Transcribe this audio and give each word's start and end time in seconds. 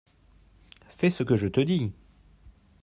fais 0.89 1.11
ce 1.11 1.21
que 1.21 1.37
je 1.37 1.45
te 1.45 1.59
dis. 1.61 1.91